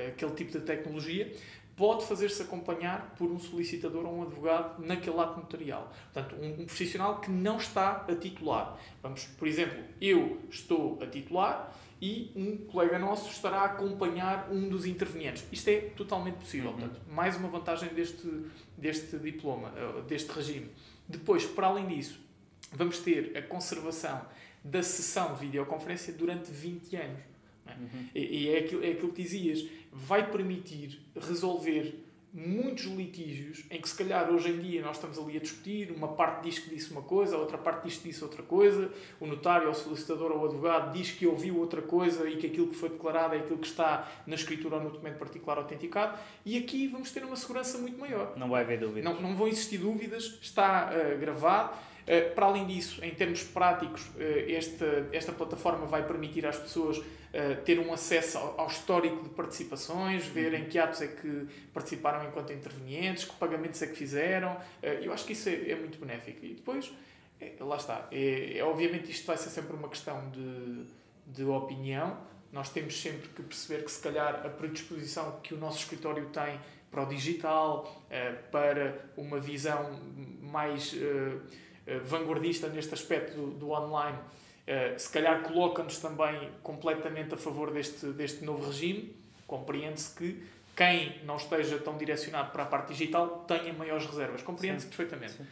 aquele 0.07 0.31
tipo 0.31 0.51
de 0.51 0.61
tecnologia, 0.61 1.31
pode 1.77 2.05
fazer-se 2.05 2.41
acompanhar 2.41 3.13
por 3.15 3.29
um 3.29 3.37
solicitador 3.37 4.03
ou 4.03 4.17
um 4.17 4.23
advogado 4.23 4.83
naquele 4.83 5.19
ato 5.19 5.39
notarial. 5.39 5.93
Portanto, 6.11 6.35
um, 6.41 6.63
um, 6.63 6.65
profissional 6.65 7.21
que 7.21 7.29
não 7.29 7.57
está 7.57 8.03
a 8.09 8.15
titular. 8.15 8.77
Vamos, 9.01 9.25
por 9.37 9.47
exemplo, 9.47 9.77
eu 10.01 10.41
estou 10.49 10.97
a 11.01 11.05
titular 11.05 11.71
e 12.01 12.31
um 12.35 12.57
colega 12.57 12.97
nosso 12.97 13.29
estará 13.29 13.57
a 13.57 13.65
acompanhar 13.65 14.49
um 14.51 14.67
dos 14.67 14.87
intervenientes. 14.87 15.45
Isto 15.51 15.69
é 15.69 15.81
totalmente 15.95 16.37
possível. 16.37 16.71
Uhum. 16.71 16.79
Portanto, 16.79 17.01
mais 17.11 17.37
uma 17.37 17.47
vantagem 17.47 17.89
deste, 17.89 18.27
deste 18.75 19.17
diploma, 19.19 19.71
eh, 19.77 20.01
deste 20.07 20.31
regime. 20.31 20.71
Depois, 21.07 21.45
para 21.45 21.67
além 21.67 21.87
disso, 21.87 22.19
vamos 22.73 22.97
ter 22.97 23.37
a 23.37 23.41
conservação 23.43 24.25
da 24.63 24.81
sessão 24.81 25.35
de 25.35 25.41
videoconferência 25.41 26.11
durante 26.11 26.51
20 26.51 26.95
anos. 26.95 27.36
Uhum. 27.75 28.07
E, 28.13 28.49
é, 28.49 28.59
aquilo, 28.59 28.83
é 28.83 28.91
aquilo 28.91 29.11
que 29.11 29.21
dizias, 29.21 29.65
vai 29.91 30.29
permitir 30.29 30.99
resolver 31.15 32.07
muitos 32.33 32.85
litígios 32.85 33.65
em 33.71 33.81
que 33.81 33.89
se 33.89 33.95
calhar 33.95 34.29
hoje 34.29 34.49
em 34.49 34.59
dia 34.59 34.81
nós 34.81 34.97
estamos 34.97 35.17
ali 35.17 35.37
a 35.37 35.39
discutir, 35.39 35.91
uma 35.91 36.09
parte 36.09 36.43
diz 36.43 36.59
que 36.59 36.69
disse 36.69 36.91
uma 36.91 37.01
coisa, 37.01 37.35
a 37.35 37.39
outra 37.39 37.57
parte 37.57 37.85
diz 37.85 37.97
que 37.97 38.09
disse 38.09 38.23
outra 38.23 38.43
coisa, 38.43 38.91
o 39.19 39.25
notário, 39.25 39.65
ou 39.65 39.71
o 39.71 39.75
solicitador 39.75 40.31
ou 40.31 40.41
o 40.41 40.45
advogado 40.45 40.93
diz 40.93 41.11
que 41.11 41.25
ouviu 41.25 41.57
outra 41.57 41.81
coisa 41.81 42.29
e 42.29 42.37
que 42.37 42.47
aquilo 42.47 42.67
que 42.67 42.75
foi 42.75 42.89
declarado 42.89 43.33
é 43.33 43.39
aquilo 43.39 43.57
que 43.57 43.67
está 43.67 44.07
na 44.27 44.35
escritura 44.35 44.75
ou 44.75 44.83
no 44.83 44.89
documento 44.91 45.17
particular 45.17 45.57
autenticado 45.57 46.19
e 46.45 46.57
aqui 46.57 46.87
vamos 46.87 47.11
ter 47.11 47.23
uma 47.23 47.35
segurança 47.35 47.77
muito 47.79 47.99
maior. 47.99 48.37
Não 48.37 48.49
vai 48.49 48.63
haver 48.63 48.79
dúvidas. 48.79 49.03
Não, 49.03 49.19
não 49.19 49.35
vão 49.35 49.47
existir 49.47 49.79
dúvidas, 49.79 50.37
está 50.41 50.91
uh, 50.91 51.17
gravado 51.17 51.75
para 52.35 52.45
além 52.45 52.65
disso, 52.65 53.03
em 53.03 53.13
termos 53.13 53.43
práticos, 53.43 54.09
eh, 54.17 54.53
esta, 54.53 55.09
esta 55.11 55.33
plataforma 55.33 55.85
vai 55.85 56.07
permitir 56.07 56.45
às 56.45 56.57
pessoas 56.57 57.01
eh, 57.33 57.55
ter 57.55 57.79
um 57.79 57.93
acesso 57.93 58.37
ao, 58.37 58.67
histórico 58.67 59.23
de 59.23 59.29
participações, 59.29 60.25
verem 60.25 60.65
que 60.69 60.79
atos 60.79 61.01
é 61.01 61.07
que 61.07 61.47
participaram 61.73 62.25
enquanto 62.25 62.53
intervenientes, 62.53 63.25
que 63.25 63.35
pagamentos 63.35 63.81
é 63.81 63.87
que 63.87 63.95
fizeram. 63.95 64.57
Eu 64.81 65.11
acho 65.11 65.25
que 65.25 65.33
isso 65.33 65.49
é, 65.49 65.71
é 65.71 65.75
muito 65.75 65.99
benéfico. 65.99 66.45
E 66.45 66.53
depois, 66.53 66.93
é, 67.41 67.53
lá 67.59 67.75
está. 67.75 68.07
É, 68.09 68.57
é, 68.57 68.63
obviamente 68.63 69.11
isto 69.11 69.27
vai 69.27 69.35
ser 69.35 69.49
sempre 69.49 69.75
uma 69.75 69.89
questão 69.89 70.29
de, 70.29 70.85
de 71.27 71.43
opinião. 71.43 72.17
Nós 72.53 72.69
temos 72.69 72.99
sempre 72.99 73.27
que 73.27 73.43
perceber 73.43 73.83
que, 73.83 73.91
se 73.91 74.01
calhar, 74.01 74.45
a 74.45 74.49
predisposição 74.49 75.41
que 75.43 75.53
o 75.53 75.57
nosso 75.57 75.79
escritório 75.79 76.29
tem 76.29 76.57
para 76.89 77.03
o 77.03 77.05
digital, 77.05 78.01
para 78.49 78.97
uma 79.17 79.37
visão 79.39 79.99
mais 80.41 80.95
eh, 80.95 81.37
vanguardista 82.05 82.67
neste 82.67 82.93
aspecto 82.93 83.35
do, 83.35 83.47
do 83.51 83.71
online, 83.71 84.17
uh, 84.17 84.99
se 84.99 85.09
calhar 85.09 85.41
coloca-nos 85.41 85.97
também 85.99 86.49
completamente 86.61 87.33
a 87.33 87.37
favor 87.37 87.71
deste, 87.71 88.07
deste 88.07 88.43
novo 88.43 88.65
regime. 88.65 89.15
Compreende-se 89.45 90.15
que 90.15 90.43
quem 90.75 91.19
não 91.23 91.37
esteja 91.37 91.79
tão 91.79 91.97
direcionado 91.97 92.51
para 92.51 92.63
a 92.63 92.65
parte 92.65 92.89
digital 92.89 93.45
tenha 93.47 93.73
maiores 93.73 94.05
reservas. 94.05 94.41
Compreende-se 94.41 94.87
perfeitamente. 94.87 95.33
Sim. 95.33 95.47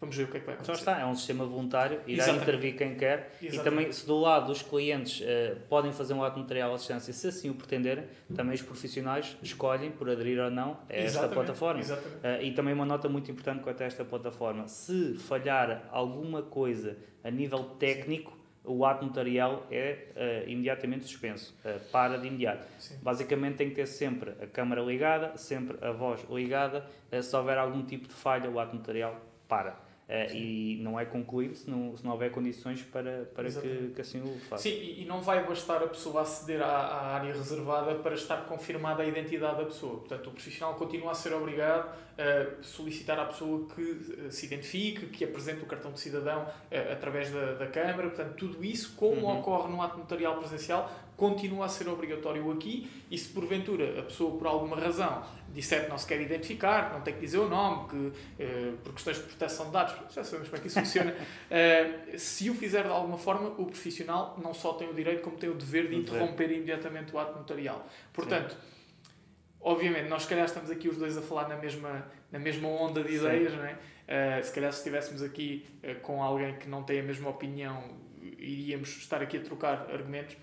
Vamos 0.00 0.16
ver 0.16 0.24
o 0.24 0.28
que 0.28 0.36
é 0.36 0.40
que 0.40 0.46
vai 0.46 0.54
então 0.54 0.64
acontecer. 0.64 0.82
Então 0.82 0.94
está, 0.94 1.00
é 1.02 1.06
um 1.06 1.14
sistema 1.16 1.44
voluntário, 1.44 2.00
irá 2.06 2.22
Exatamente. 2.22 2.42
intervir 2.42 2.76
quem 2.76 2.94
quer 2.94 3.32
Exatamente. 3.42 3.56
e 3.56 3.58
também 3.64 3.92
se 3.92 4.06
do 4.06 4.18
lado 4.18 4.46
dos 4.46 4.62
clientes 4.62 5.20
uh, 5.20 5.56
podem 5.68 5.92
fazer 5.92 6.14
um 6.14 6.22
ato 6.22 6.38
notarial 6.38 6.72
à 6.72 6.76
distância 6.76 7.12
se 7.12 7.26
assim 7.26 7.50
o 7.50 7.54
pretenderem, 7.54 8.04
também 8.34 8.54
os 8.54 8.62
profissionais 8.62 9.36
escolhem 9.42 9.90
por 9.90 10.08
aderir 10.08 10.38
ou 10.38 10.50
não 10.50 10.78
a 10.88 10.92
esta 10.92 11.04
Exatamente. 11.04 11.34
plataforma. 11.34 11.82
Uh, 11.82 12.42
e 12.42 12.52
também 12.52 12.74
uma 12.74 12.86
nota 12.86 13.08
muito 13.08 13.28
importante 13.30 13.60
quanto 13.60 13.82
a 13.82 13.86
esta 13.86 14.04
plataforma, 14.04 14.68
se 14.68 15.14
falhar 15.14 15.88
alguma 15.90 16.42
coisa 16.42 16.96
a 17.24 17.30
nível 17.30 17.64
técnico, 17.64 18.38
o 18.64 18.84
ato 18.84 19.04
notarial 19.04 19.66
é 19.68 20.44
uh, 20.46 20.48
imediatamente 20.48 21.06
suspenso, 21.06 21.56
para 21.90 22.18
de 22.18 22.28
imediato. 22.28 22.64
Sim. 22.78 22.98
Basicamente 23.02 23.56
tem 23.56 23.68
que 23.70 23.74
ter 23.74 23.86
sempre 23.86 24.30
a 24.40 24.46
câmara 24.46 24.80
ligada, 24.80 25.36
sempre 25.36 25.76
a 25.84 25.90
voz 25.90 26.24
ligada, 26.30 26.86
se 27.20 27.34
houver 27.34 27.58
algum 27.58 27.82
tipo 27.82 28.06
de 28.06 28.14
falha, 28.14 28.48
o 28.48 28.60
ato 28.60 28.76
notarial 28.76 29.20
para. 29.48 29.87
Uh, 30.08 30.34
e 30.34 30.78
não 30.80 30.98
é 30.98 31.04
concluído 31.04 31.54
se 31.54 31.68
não, 31.68 31.94
se 31.94 32.02
não 32.02 32.12
houver 32.12 32.30
condições 32.30 32.80
para, 32.80 33.26
para 33.34 33.50
que, 33.50 33.92
que 33.94 34.00
assim 34.00 34.22
o 34.22 34.38
faça. 34.48 34.62
Sim, 34.62 34.70
e 34.70 35.04
não 35.04 35.20
vai 35.20 35.46
bastar 35.46 35.82
a 35.82 35.86
pessoa 35.86 36.22
aceder 36.22 36.62
à, 36.62 36.66
à, 36.66 37.14
área 37.16 37.30
reservada 37.30 37.94
para 37.96 38.14
estar 38.14 38.46
confirmada 38.46 39.02
a 39.02 39.06
identidade 39.06 39.58
da 39.58 39.64
pessoa. 39.66 39.98
Portanto, 39.98 40.28
o 40.28 40.30
profissional 40.30 40.76
continua 40.76 41.12
a 41.12 41.14
ser 41.14 41.34
obrigado 41.34 41.94
a 42.16 42.62
solicitar 42.62 43.18
à 43.18 43.26
pessoa 43.26 43.68
que 43.68 43.82
uh, 43.82 44.32
se 44.32 44.46
identifique, 44.46 45.08
que 45.08 45.24
apresente 45.24 45.62
o 45.62 45.66
cartão 45.66 45.92
de 45.92 46.00
cidadão 46.00 46.44
uh, 46.44 46.92
através 46.92 47.30
da, 47.30 47.52
da 47.52 47.66
Câmara. 47.66 48.08
Portanto, 48.08 48.34
tudo 48.34 48.64
isso, 48.64 48.94
como 48.96 49.26
uhum. 49.26 49.40
ocorre 49.40 49.70
no 49.70 49.82
ato 49.82 49.98
notarial 49.98 50.38
presencial, 50.38 50.90
continua 51.18 51.66
a 51.66 51.68
ser 51.68 51.88
obrigatório 51.88 52.48
aqui 52.52 52.88
e 53.10 53.18
se 53.18 53.28
porventura 53.30 53.98
a 53.98 54.02
pessoa 54.04 54.38
por 54.38 54.46
alguma 54.46 54.76
razão 54.76 55.24
disser 55.52 55.84
que 55.84 55.90
não 55.90 55.98
se 55.98 56.06
quer 56.06 56.20
identificar, 56.20 56.92
não 56.92 57.00
tem 57.00 57.12
que 57.12 57.20
dizer 57.20 57.38
o 57.38 57.48
nome, 57.48 57.88
que, 57.88 58.12
eh, 58.38 58.72
por 58.84 58.92
questões 58.94 59.16
de 59.16 59.24
proteção 59.24 59.66
de 59.66 59.72
dados, 59.72 59.94
já 60.14 60.22
sabemos 60.22 60.48
como 60.48 60.58
é 60.58 60.60
que 60.60 60.68
isso 60.68 60.78
funciona. 60.78 61.14
Eh, 61.50 62.16
se 62.16 62.48
o 62.50 62.54
fizer 62.54 62.84
de 62.84 62.90
alguma 62.90 63.16
forma, 63.16 63.48
o 63.48 63.66
profissional 63.66 64.38
não 64.40 64.52
só 64.54 64.74
tem 64.74 64.88
o 64.88 64.94
direito, 64.94 65.22
como 65.22 65.36
tem 65.36 65.48
o 65.48 65.54
dever 65.54 65.88
de 65.88 65.96
interromper 65.96 66.50
imediatamente 66.52 67.12
o 67.14 67.18
ato 67.18 67.36
notarial. 67.36 67.88
Portanto, 68.12 68.52
Sim. 68.52 69.08
obviamente, 69.60 70.08
nós 70.08 70.22
se 70.22 70.28
calhar 70.28 70.44
estamos 70.44 70.70
aqui 70.70 70.88
os 70.88 70.98
dois 70.98 71.16
a 71.16 71.22
falar 71.22 71.48
na 71.48 71.56
mesma, 71.56 72.06
na 72.30 72.38
mesma 72.38 72.68
onda 72.68 73.02
de 73.02 73.14
ideias, 73.14 73.52
não 73.54 73.64
é? 73.64 73.72
Uh, 73.72 74.44
se 74.44 74.52
calhar 74.52 74.72
se 74.72 74.78
estivéssemos 74.78 75.22
aqui 75.22 75.66
uh, 75.82 75.98
com 76.00 76.22
alguém 76.22 76.54
que 76.56 76.68
não 76.68 76.82
tem 76.82 77.00
a 77.00 77.02
mesma 77.02 77.30
opinião, 77.30 77.82
iríamos 78.38 78.90
estar 78.98 79.22
aqui 79.22 79.38
a 79.38 79.40
trocar 79.40 79.90
argumentos, 79.90 80.36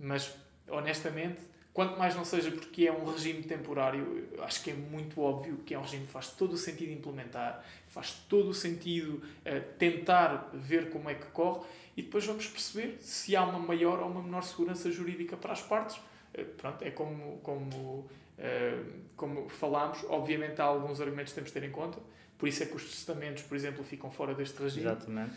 mas 0.00 0.34
honestamente, 0.68 1.40
quanto 1.72 1.98
mais 1.98 2.16
não 2.16 2.24
seja 2.24 2.50
porque 2.50 2.86
é 2.86 2.92
um 2.92 3.04
regime 3.04 3.42
temporário, 3.42 4.28
acho 4.40 4.62
que 4.64 4.70
é 4.70 4.74
muito 4.74 5.20
óbvio 5.20 5.58
que 5.58 5.74
é 5.74 5.78
um 5.78 5.82
regime 5.82 6.06
que 6.06 6.12
faz 6.12 6.28
todo 6.28 6.54
o 6.54 6.56
sentido 6.56 6.90
implementar, 6.92 7.64
faz 7.88 8.12
todo 8.28 8.48
o 8.48 8.54
sentido 8.54 9.16
uh, 9.16 9.74
tentar 9.78 10.50
ver 10.52 10.90
como 10.90 11.08
é 11.10 11.14
que 11.14 11.26
corre 11.26 11.60
e 11.96 12.02
depois 12.02 12.24
vamos 12.24 12.46
perceber 12.46 12.98
se 13.00 13.36
há 13.36 13.44
uma 13.44 13.58
maior 13.58 14.00
ou 14.00 14.08
uma 14.08 14.22
menor 14.22 14.42
segurança 14.42 14.90
jurídica 14.90 15.36
para 15.36 15.52
as 15.52 15.60
partes. 15.60 16.00
pronto, 16.56 16.82
é 16.82 16.90
como, 16.90 17.38
como, 17.38 18.08
como 19.16 19.48
falámos, 19.48 20.04
obviamente 20.08 20.60
há 20.60 20.64
alguns 20.64 21.00
argumentos 21.00 21.32
que 21.32 21.34
temos 21.34 21.52
de 21.52 21.60
ter 21.60 21.66
em 21.66 21.72
conta 21.72 21.98
por 22.40 22.48
isso 22.48 22.62
é 22.62 22.66
que 22.66 22.74
os 22.74 22.84
testamentos, 22.84 23.42
por 23.42 23.54
exemplo, 23.54 23.84
ficam 23.84 24.10
fora 24.10 24.34
deste 24.34 24.60
regime. 24.62 24.86
Exatamente. 24.86 25.32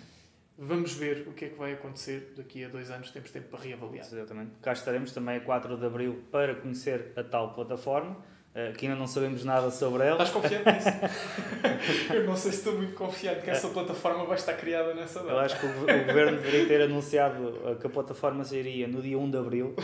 Vamos 0.57 0.93
ver 0.93 1.25
o 1.27 1.33
que 1.33 1.45
é 1.45 1.49
que 1.49 1.57
vai 1.57 1.73
acontecer 1.73 2.33
daqui 2.37 2.63
a 2.63 2.67
dois 2.67 2.91
anos, 2.91 3.09
temos 3.11 3.31
tempo 3.31 3.47
para 3.49 3.59
reavaliar. 3.59 4.05
Exatamente. 4.05 4.51
Cá 4.61 4.73
estaremos 4.73 5.11
também 5.11 5.37
a 5.37 5.41
4 5.41 5.77
de 5.77 5.85
Abril 5.85 6.23
para 6.31 6.55
conhecer 6.55 7.11
a 7.15 7.23
tal 7.23 7.53
plataforma, 7.53 8.17
eh, 8.53 8.71
que 8.77 8.85
ainda 8.85 8.97
não 8.97 9.07
sabemos 9.07 9.43
nada 9.43 9.71
sobre 9.71 10.03
ela. 10.03 10.23
Estás 10.23 10.29
confiante 10.29 10.71
nisso? 10.71 10.89
Eu 12.13 12.25
não 12.25 12.35
sei 12.35 12.51
se 12.51 12.59
estou 12.59 12.75
muito 12.75 12.93
confiante 12.93 13.41
que 13.41 13.49
essa 13.49 13.69
plataforma 13.69 14.25
vai 14.25 14.37
estar 14.37 14.53
criada 14.53 14.93
nessa 14.93 15.19
data. 15.19 15.31
Eu 15.31 15.39
acho 15.39 15.59
que 15.59 15.65
o, 15.65 15.69
o 15.69 16.05
Governo 16.05 16.37
deveria 16.39 16.67
ter 16.67 16.81
anunciado 16.83 17.61
eh, 17.65 17.75
que 17.75 17.87
a 17.87 17.89
plataforma 17.89 18.43
sairia 18.43 18.87
no 18.87 19.01
dia 19.01 19.17
1 19.17 19.31
de 19.31 19.37
Abril 19.37 19.75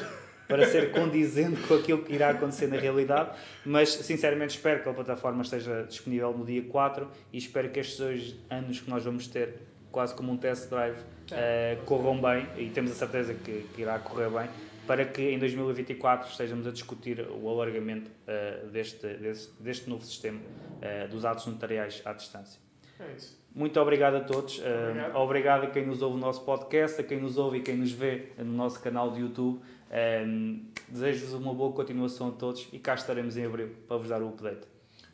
para 0.49 0.65
ser 0.67 0.91
condizente 0.91 1.61
com 1.67 1.75
aquilo 1.75 2.03
que 2.03 2.11
irá 2.11 2.31
acontecer 2.31 2.67
na 2.67 2.75
realidade, 2.75 3.37
mas 3.63 3.89
sinceramente 3.89 4.55
espero 4.57 4.81
que 4.81 4.89
a 4.89 4.93
plataforma 4.93 5.43
esteja 5.43 5.83
disponível 5.83 6.35
no 6.35 6.43
dia 6.43 6.63
4 6.63 7.07
e 7.31 7.37
espero 7.37 7.69
que 7.69 7.79
estes 7.79 7.99
dois 7.99 8.35
anos 8.49 8.79
que 8.79 8.89
nós 8.89 9.05
vamos 9.05 9.27
ter, 9.27 9.61
quase 9.91 10.13
como 10.15 10.31
um 10.31 10.37
test 10.37 10.69
drive, 10.69 10.97
uh, 10.97 11.83
corram 11.85 12.19
bem 12.19 12.47
e 12.57 12.69
temos 12.69 12.91
a 12.91 12.95
certeza 12.95 13.33
que, 13.33 13.67
que, 13.73 13.81
irá 13.81 13.97
correr 13.99 14.29
bem, 14.29 14.49
para 14.85 15.05
que 15.05 15.21
em 15.21 15.39
2024 15.39 16.29
estejamos 16.29 16.67
a 16.67 16.71
discutir 16.71 17.27
o 17.29 17.49
alargamento 17.49 18.09
uh, 18.09 18.67
deste, 18.67 19.07
deste, 19.07 19.51
deste, 19.59 19.89
novo 19.89 20.03
sistema 20.03 20.39
uh, 20.39 21.07
dos 21.09 21.25
atos 21.25 21.45
notariais 21.45 22.01
à 22.05 22.13
distância. 22.13 22.59
É 22.99 23.11
isso. 23.15 23.39
Muito 23.53 23.79
obrigado 23.79 24.15
a 24.15 24.21
todos. 24.21 24.59
Obrigado. 24.59 25.15
obrigado 25.15 25.63
a 25.63 25.67
quem 25.67 25.85
nos 25.85 26.01
ouve 26.01 26.15
no 26.15 26.21
nosso 26.21 26.43
podcast, 26.43 27.01
a 27.01 27.03
quem 27.03 27.19
nos 27.19 27.37
ouve 27.37 27.57
e 27.57 27.61
quem 27.61 27.75
nos 27.75 27.91
vê 27.91 28.31
no 28.37 28.53
nosso 28.53 28.79
canal 28.79 29.11
de 29.11 29.21
YouTube. 29.21 29.59
Um, 29.91 30.65
Desejo-vos 30.87 31.33
uma 31.33 31.53
boa 31.53 31.71
continuação 31.71 32.29
a 32.29 32.31
todos 32.31 32.67
e 32.71 32.79
cá 32.79 32.95
estaremos 32.95 33.37
em 33.37 33.45
abril 33.45 33.75
para 33.87 33.97
vos 33.97 34.09
dar 34.09 34.21
o 34.21 34.29
update. 34.29 34.67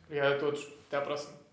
Obrigado 0.06 0.34
a 0.34 0.38
todos. 0.38 0.66
Até 0.86 0.96
à 0.96 1.00
próxima. 1.00 1.45